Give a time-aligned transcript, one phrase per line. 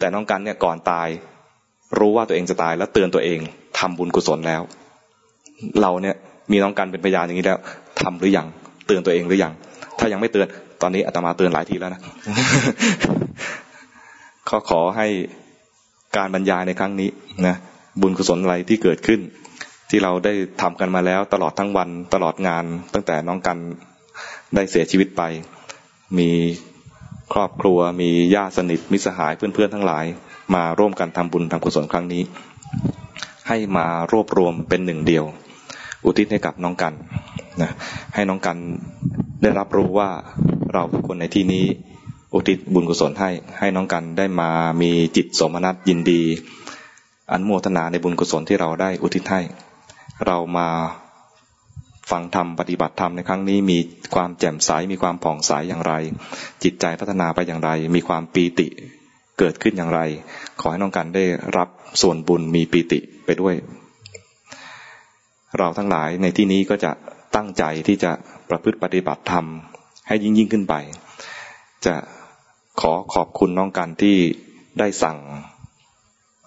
[0.00, 1.08] แต่น้องกันเนี่ยก่อนตาย
[1.98, 3.38] รู้ว่าตัวเองจะตายแล้วเตือนตัวเอง
[3.78, 4.62] ทำบุญกุศลแล้ว
[5.80, 6.16] เราเนี่ย
[6.52, 7.58] มีน้องกันเป็นพยานอย่างนี้แล้ว
[8.00, 8.46] ทำหรือยัง
[8.86, 9.52] เตือนตัวเองหรือยัง
[9.98, 10.46] ถ้ายังไม่เตือน
[10.82, 12.00] ตอนนี้อาตมาเตือนหลายทีแล้วนะ
[14.48, 15.06] ขอขอให้
[16.16, 17.08] การบรรยายในครั้งนี้
[17.46, 17.56] นะ
[18.00, 19.20] บุญกุศลอะไรที่เกิดขึ้น
[19.90, 20.32] ที่เราได้
[20.62, 22.64] ทำกันมาแล้วตลอดทั้งวันตลอดงาน
[22.94, 23.58] ตั้งแต่น้องกัน
[24.54, 25.22] ได้เสียชีวิตไป
[26.18, 26.30] มี
[27.32, 30.04] ครอบครัวมีญาติสนิทมิสหายเพื่อนๆทั้งหลาย
[30.54, 32.22] มาร่วมกันทำบุญทำกุศลครั้งนี้
[33.48, 35.24] ให้มารวบรวมเป็นหนึ่งเดียว
[36.04, 36.94] อุทิศให้กับน้องกัน
[37.62, 37.70] นะ
[38.14, 38.56] ให้น้องกัน
[39.42, 40.10] ได้รับรู้ว่า
[40.72, 41.64] เราทุกคนในที่นี้
[42.34, 44.50] อุทิศบุญกุศลให้ให้น้องกันได้มา
[44.82, 46.22] มีจิตสมนัตยินดี
[47.30, 49.40] อันโมทนาในบุญกุศลที่เราได้อุทิศให้
[50.26, 50.68] เรามา
[52.10, 53.78] ฟังธรรมปฏิบัติธรรมในครั้งนี้มี
[54.14, 55.94] ความแจ่มใสมีความผ่องใสอย่างไร
[56.62, 58.66] จิตใจพัฒนาไปอย่างไร มีความปีติ
[59.38, 60.00] เกิดขึ้นอย่างไร
[60.60, 61.24] ขอให้น้องกันได้
[61.56, 61.68] รับ
[62.02, 63.54] ส่วนบุญมีปีติไปด้วย
[65.58, 66.90] เราทั้งหลายในที่นี้ก็จะ
[67.36, 68.10] ตั้งใจที่จะ
[68.50, 69.44] ประพฤติปฏิบัติธรรม
[70.08, 70.74] ให้ยิ่งยิ่งขึ้นไป
[71.86, 71.94] จะ
[72.80, 74.16] ขอขอบคุณน้องกันที่
[74.78, 75.18] ได้สั่ง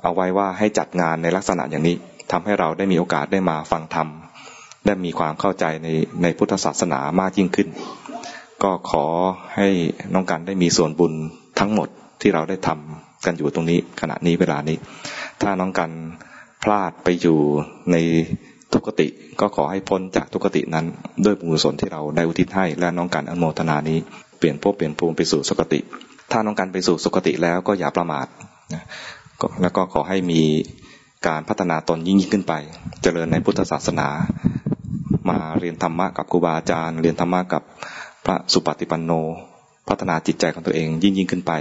[0.04, 1.96] เอาไว้ว่าให้จัดงานในลักษณะอย่างนี้
[2.32, 4.08] ทำให้เราได้มีโอกาสได้มาฟังธรรม
[4.86, 5.88] ได้มีความเข้าใจใน
[6.22, 7.68] ในพุทธศาสนามากยิ่งขึ้น
[8.64, 9.06] ก็ขอ
[9.56, 9.68] ให้
[10.14, 11.14] น้องกันได้มีส่วนบุญ
[11.60, 11.90] ทั้งหมด
[12.22, 14.78] ที่เราได้ทำกันอยู่ตรงนี้ขณะนี้เวลานี้
[15.42, 15.92] ถ้าน้องกัน
[16.64, 17.40] พลาดไปอยู่
[17.92, 17.96] ใน
[18.74, 19.08] ทุกติ
[19.42, 20.86] ก็ขอให้พ้นจากทุกตินั้น
[21.26, 23.98] ด้วยบุญกุศลที่เราได้อุทิศให้และน้องกันอนโมทนานี้
[24.40, 25.80] เปลี่ยนภพเปลี่ยนภูมิไปสู่สุคติ
[26.32, 28.28] ถ้าน้องกันไปสู่สุคติแล้วก็อย่าประมาท
[28.74, 28.84] นะ
[29.62, 30.42] แล้วก็ขอให้มี
[31.28, 32.54] การพัฒนาตนยิ่งยิ่งขึ้นไป
[33.02, 34.08] เจริญในพุทธศาสนา
[35.30, 37.64] มาเรียนธรรมะกับครูบาอาจารย์ เรียนธรรมะกับ
[38.26, 39.12] พระสุปฏิปันโน
[39.88, 41.52] พัฒนาจิตใจของตัวเองยิ่งยิ่งขึ้นไป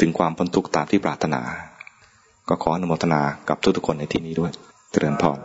[0.00, 1.42] ถึงความพ้นทุกข์ตามที่ปรารถนา
[2.48, 4.52] ก็ขออนุโมทนากับทุกๆคนในที่นี้ด้วย
[4.92, 5.38] เจริญพร